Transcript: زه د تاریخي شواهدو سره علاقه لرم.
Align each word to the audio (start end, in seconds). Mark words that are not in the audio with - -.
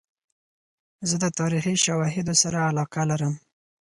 زه 1.09 1.15
د 1.23 1.25
تاریخي 1.39 1.75
شواهدو 1.85 2.33
سره 2.43 2.57
علاقه 2.69 3.01
لرم. 3.11 3.33